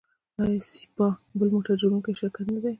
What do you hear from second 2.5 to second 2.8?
نه دی؟